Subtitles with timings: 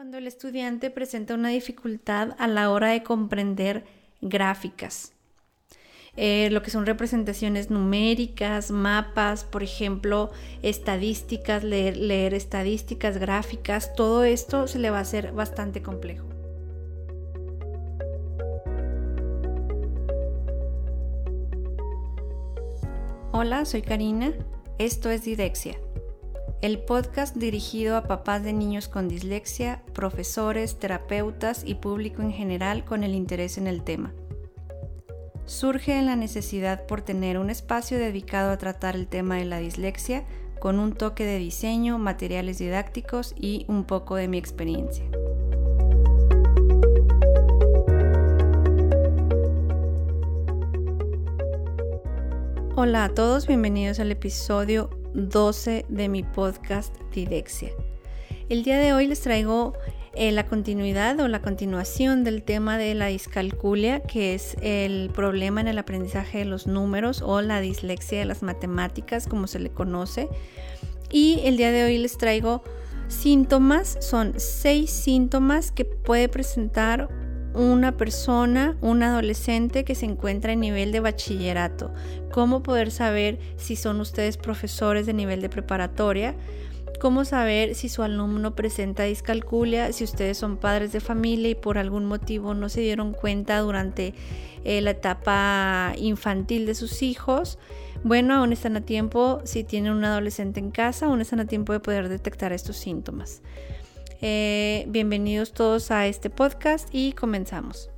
[0.00, 3.84] cuando el estudiante presenta una dificultad a la hora de comprender
[4.22, 5.12] gráficas.
[6.16, 10.30] Eh, lo que son representaciones numéricas, mapas, por ejemplo,
[10.62, 16.24] estadísticas, leer, leer estadísticas, gráficas, todo esto se le va a hacer bastante complejo.
[23.32, 24.32] Hola, soy Karina.
[24.78, 25.76] Esto es Didexia
[26.62, 32.84] el podcast dirigido a papás de niños con dislexia, profesores, terapeutas y público en general
[32.84, 34.12] con el interés en el tema.
[35.46, 39.58] Surge en la necesidad por tener un espacio dedicado a tratar el tema de la
[39.58, 40.24] dislexia
[40.58, 45.06] con un toque de diseño, materiales didácticos y un poco de mi experiencia.
[52.76, 57.70] Hola a todos, bienvenidos al episodio 12 de mi podcast Didexia.
[58.48, 59.74] El día de hoy les traigo
[60.14, 65.60] eh, la continuidad o la continuación del tema de la discalculia, que es el problema
[65.60, 69.70] en el aprendizaje de los números o la dislexia de las matemáticas, como se le
[69.70, 70.28] conoce.
[71.10, 72.62] Y el día de hoy les traigo
[73.06, 77.08] síntomas, son seis síntomas que puede presentar
[77.54, 81.92] una persona, un adolescente que se encuentra en nivel de bachillerato.
[82.30, 86.34] ¿Cómo poder saber si son ustedes profesores de nivel de preparatoria?
[87.00, 89.92] ¿Cómo saber si su alumno presenta discalculia?
[89.92, 94.14] Si ustedes son padres de familia y por algún motivo no se dieron cuenta durante
[94.64, 97.58] eh, la etapa infantil de sus hijos.
[98.04, 101.72] Bueno, aún están a tiempo, si tienen un adolescente en casa, aún están a tiempo
[101.72, 103.42] de poder detectar estos síntomas.
[104.22, 107.88] Eh, bienvenidos todos a este podcast y comenzamos.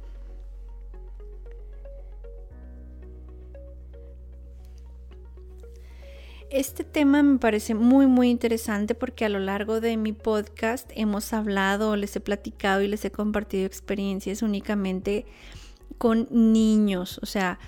[6.48, 11.32] Este tema me parece muy muy interesante porque a lo largo de mi podcast hemos
[11.32, 15.26] hablado, les he platicado y les he compartido experiencias únicamente
[15.98, 17.58] con niños, o sea,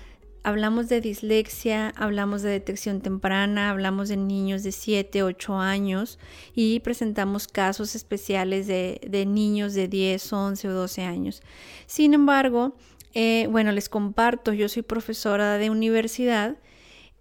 [0.45, 6.19] hablamos de dislexia, hablamos de detección temprana, hablamos de niños de 7, 8 años
[6.53, 11.41] y presentamos casos especiales de, niños de 10, 11 o 12 años.
[11.87, 12.75] Sin embargo,
[13.15, 16.57] eh, bueno, les comparto, yo soy profesora de universidad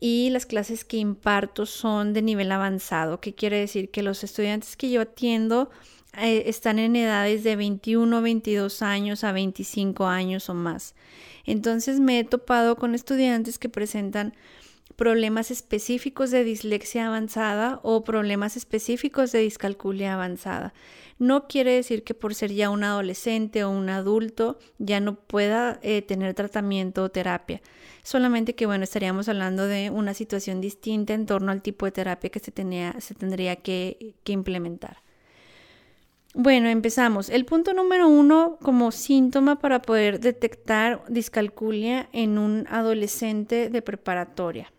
[0.00, 4.77] y las clases que imparto son de nivel avanzado, que quiere decir que los estudiantes
[4.77, 5.71] que yo atiendo
[6.19, 10.94] eh, están en edades de 21, 22 años a 25 años o más.
[11.44, 14.34] Entonces me he topado con estudiantes que presentan
[14.97, 20.72] problemas específicos de dislexia avanzada o problemas específicos de discalculia avanzada.
[21.19, 25.78] No quiere decir que por ser ya un adolescente o un adulto ya no pueda
[25.82, 27.60] eh, tener tratamiento o terapia.
[28.03, 32.30] Solamente que, bueno, estaríamos hablando de una situación distinta en torno al tipo de terapia
[32.30, 35.03] que se, tenía, se tendría que implementar.
[36.37, 37.28] Bueno, empezamos.
[37.28, 44.72] El punto número uno como síntoma para poder detectar discalculia en un adolescente de preparatoria.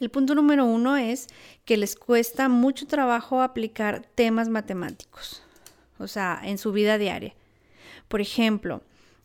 [0.00, 1.26] El punto número uno es
[1.66, 5.42] que les cuesta mucho trabajo aplicar temas matemáticos,
[5.98, 7.34] o sea, en su vida diaria.
[8.08, 8.82] Por ejemplo,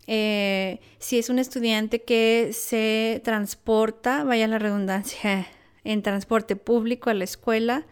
[0.07, 5.47] eh, si es un estudiante que se transporta, vaya la redundancia,
[5.85, 7.85] en transporte público a la escuela,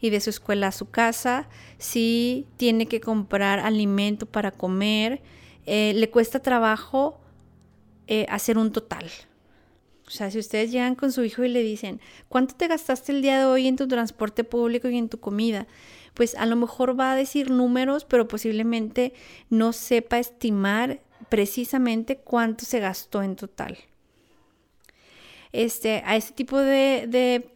[0.00, 1.48] y de su escuela a su casa,
[1.78, 5.22] si tiene que comprar alimento para comer,
[5.66, 7.18] eh, le cuesta trabajo
[8.06, 9.10] eh, hacer un total.
[10.06, 13.20] O sea, si ustedes llegan con su hijo y le dicen, ¿cuánto te gastaste el
[13.20, 15.66] día de hoy en tu transporte público y en tu comida?
[16.14, 19.12] Pues a lo mejor va a decir números, pero posiblemente
[19.50, 23.76] no sepa estimar precisamente cuánto se gastó en total
[25.52, 27.50] este, a este tipo de,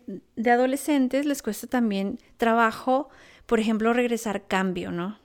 [0.45, 3.09] adolescentes les cuesta también trabajo,
[3.47, 5.19] por ejemplo, regresar cambio, ¿no?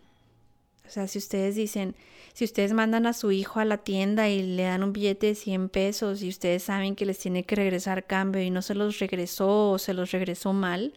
[0.86, 1.96] O sea, si ustedes dicen,
[2.34, 5.36] si ustedes mandan a su hijo a la tienda y le dan un billete de
[5.36, 9.00] 100 pesos y ustedes saben que les tiene que regresar cambio y no se los
[9.00, 10.94] regresó o se los regresó mal,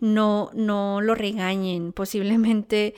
[0.00, 1.92] no, no lo regañen.
[1.92, 2.94] Posiblemente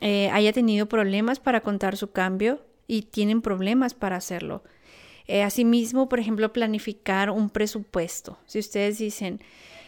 [0.00, 4.62] eh, haya tenido problemas para contar su cambio y tienen problemas para hacerlo.
[5.28, 8.38] Eh, asimismo, por ejemplo, planificar un presupuesto.
[8.46, 9.40] Si ustedes dicen,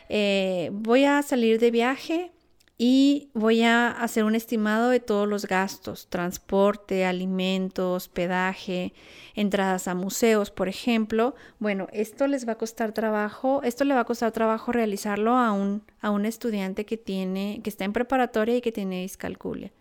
[0.08, 2.32] eh, voy a salir de viaje
[2.80, 8.92] y voy a hacer un estimado de todos los gastos, transporte, alimentos, hospedaje,
[9.34, 11.34] entradas a museos, por ejemplo.
[11.58, 15.50] Bueno, esto les va a costar trabajo, esto le va a costar trabajo realizarlo a
[15.52, 19.72] un, a un estudiante que tiene, que está en preparatoria y que tiene discalculia.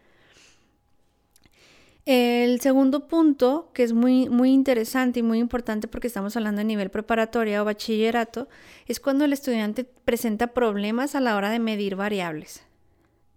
[2.08, 6.64] El segundo punto, que es muy, muy interesante y muy importante porque estamos hablando de
[6.64, 8.48] nivel preparatoria o bachillerato,
[8.86, 12.64] es cuando el estudiante presenta problemas a la hora de medir variables.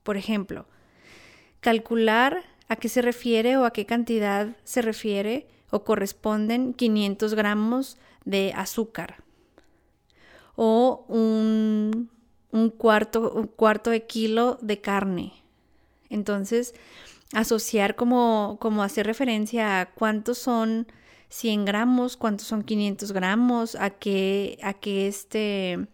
[0.05, 0.67] Por ejemplo,
[1.59, 7.99] calcular a qué se refiere o a qué cantidad se refiere o corresponden 500 gramos
[8.25, 9.17] de azúcar
[10.55, 12.09] o un,
[12.79, 15.33] cuarto, un cuarto de kilo de carne.
[16.09, 16.73] Entonces,
[17.33, 20.87] asociar como, como hacer referencia a cuántos son
[21.29, 25.87] 100 gramos, cuántos son 500 gramos, a qué, a qué este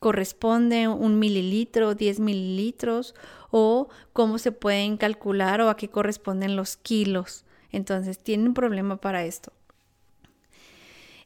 [0.00, 3.14] corresponde un mililitro, 10 mililitros,
[3.52, 7.44] o cómo se pueden calcular o a qué corresponden los kilos.
[7.70, 9.52] Entonces, tienen un problema para esto.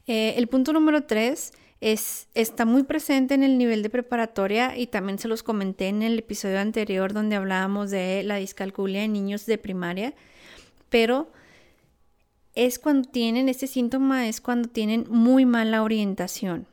[0.05, 4.87] Eh, el punto número 3 es, está muy presente en el nivel de preparatoria y
[4.87, 9.45] también se los comenté en el episodio anterior donde hablábamos de la discalculia en niños
[9.45, 10.13] de primaria,
[10.89, 11.31] pero
[12.55, 16.67] es cuando tienen, este síntoma es cuando tienen muy mala orientación.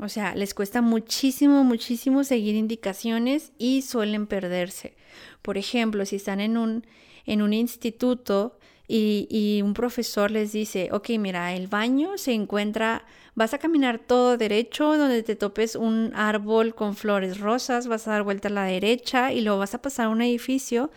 [0.00, 4.96] O sea, les cuesta muchísimo, muchísimo seguir indicaciones y suelen perderse.
[5.42, 6.86] Por ejemplo, si están en un,
[7.26, 8.58] en un instituto
[8.90, 13.04] y, un profesor les dice, ok, mira, el baño se encuentra,
[13.34, 18.12] vas a caminar todo derecho, donde te topes un árbol con flores rosas, vas a
[18.12, 20.90] dar vuelta a la derecha y luego vas a pasar a un edificio,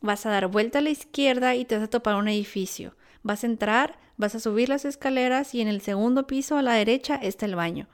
[0.00, 2.96] vas a dar vuelta a la izquierda y te vas a topar un edificio.
[3.22, 6.72] Vas a entrar, vas a subir las escaleras y en el segundo piso a la
[6.72, 7.86] derecha está el baño.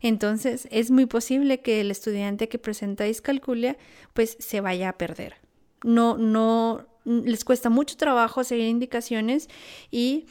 [0.00, 3.76] Entonces es muy posible que el estudiante que presenta discalculia
[4.14, 5.36] pues se vaya a perder.
[5.84, 9.48] No, no, les cuesta mucho trabajo seguir indicaciones
[9.90, 10.26] y,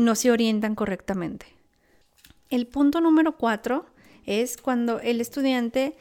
[0.00, 1.46] no se orientan correctamente.
[2.50, 3.86] El punto número cuatro
[4.24, 5.96] es cuando el estudiante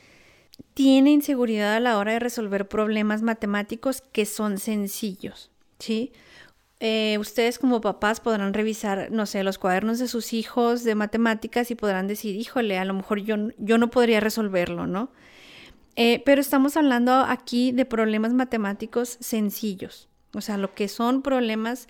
[0.74, 6.14] tiene inseguridad a la hora de resolver problemas matemáticos que son sencillos, ¿sí?
[6.80, 11.72] Eh, ustedes como papás podrán revisar, no sé, los cuadernos de sus hijos de matemáticas
[11.72, 15.10] y podrán decir, híjole, a lo mejor yo, yo no podría resolverlo, ¿no?
[15.96, 21.88] Eh, pero estamos hablando aquí de problemas matemáticos sencillos, o sea, lo que son problemas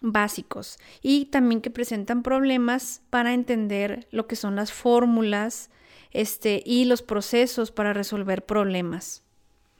[0.00, 5.70] básicos y también que presentan problemas para entender lo que son las fórmulas
[6.10, 9.22] este, y los procesos para resolver problemas.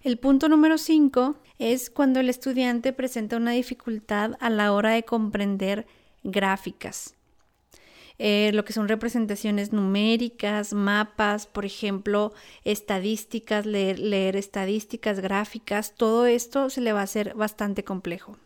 [0.03, 5.05] El punto número 5 es cuando el estudiante presenta una dificultad a la hora de
[5.05, 5.87] comprender
[6.23, 7.15] gráficas.
[8.19, 12.33] Eh, lo que son representaciones numéricas, mapas, por ejemplo,
[12.65, 18.37] estadísticas, leer, estadísticas, gráficas, todo esto se le va a hacer bastante complejo.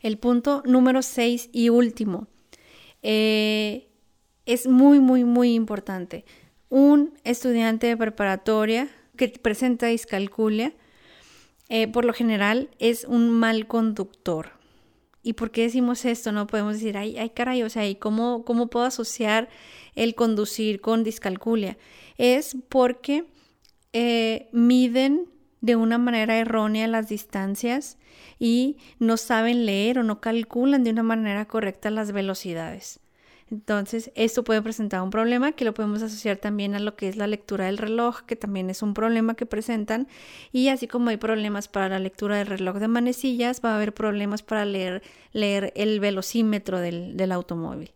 [0.00, 2.26] El punto número 6 y último
[3.02, 3.86] eh,
[4.46, 6.24] es muy, muy, muy importante.
[6.70, 10.72] Un estudiante de preparatoria que presenta discalculia,
[11.68, 14.61] eh, por lo general es un mal conductor.
[15.22, 16.32] ¿Y por qué decimos esto?
[16.32, 19.48] No podemos decir, ay, ay caray, o sea, ¿y cómo, cómo puedo asociar
[19.94, 21.78] el conducir con discalculia?
[22.18, 23.24] Es porque
[23.92, 25.28] eh, miden
[25.60, 27.98] de una manera errónea las distancias
[28.38, 33.01] y no saben leer o no calculan de una manera correcta las velocidades.
[33.52, 37.16] Entonces, esto puede presentar un problema que lo podemos asociar también a lo que es
[37.16, 40.08] la lectura del reloj, que también es un problema que presentan.
[40.52, 43.92] Y así como hay problemas para la lectura del reloj de manecillas, va a haber
[43.92, 45.02] problemas para leer,
[45.32, 47.90] leer el velocímetro del, automóvil.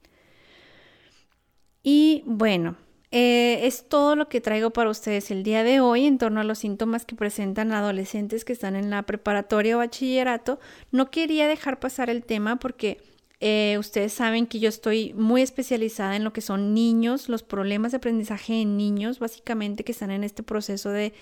[1.83, 2.77] Y bueno,
[3.11, 6.45] eh, es todo lo que traigo para ustedes el día de hoy en torno a
[6.45, 10.61] los síntomas que presentan adolescentes que están en la preparatoria o bachillerato.
[10.91, 16.17] No quería dejar pasar el tema porque eh, ustedes saben que yo estoy muy especializada
[16.17, 20.25] en lo que son niños, los problemas de aprendizaje en niños, básicamente que están en
[20.25, 21.13] este proceso de,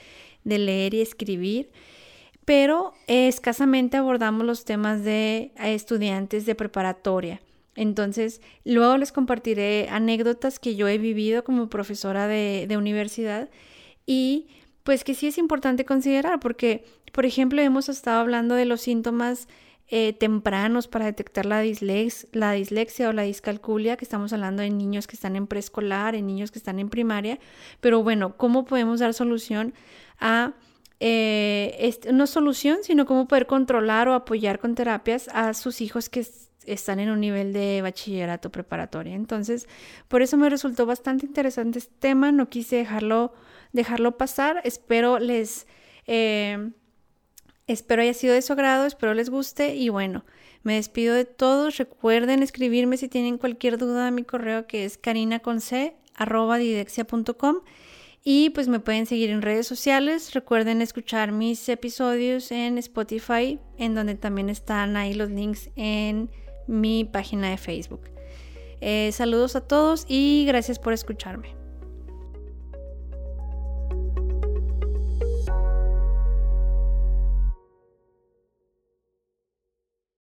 [0.44, 1.70] leer y escribir,
[2.44, 7.40] pero escasamente abordamos los temas de eh, estudiantes de preparatoria.
[7.74, 13.48] Entonces, luego les compartiré anécdotas que yo he vivido como profesora de, de universidad
[14.06, 14.46] y
[14.84, 19.48] pues que sí es importante considerar porque, por ejemplo, hemos estado hablando de los síntomas
[19.88, 21.62] eh, tempranos para detectar la,
[22.32, 26.26] la dislexia o la discalculia, que estamos hablando de niños que están en preescolar, en
[26.26, 27.38] niños que están en primaria,
[27.80, 29.74] pero bueno, ¿cómo podemos dar solución
[30.18, 30.54] a,
[31.00, 36.26] eh, no solución, sino cómo poder controlar o apoyar con terapias a sus hijos que
[36.66, 39.14] están en un nivel de bachillerato preparatoria.
[39.14, 39.68] Entonces,
[40.08, 43.32] por eso me resultó bastante interesante este tema, no quise dejarlo,
[43.72, 45.66] dejarlo pasar, espero les...
[46.06, 46.70] Eh,
[47.66, 50.26] Espero haya sido de su agrado, espero les guste y bueno,
[50.62, 51.78] me despido de todos.
[51.78, 57.56] Recuerden escribirme si tienen cualquier duda a mi correo que es carinaconc.com
[58.22, 60.34] y pues me pueden seguir en redes sociales.
[60.34, 66.30] Recuerden escuchar mis episodios en Spotify, en donde también están ahí los links en
[66.66, 68.10] mi página de Facebook.
[68.80, 71.63] Eh, saludos a todos y gracias por escucharme.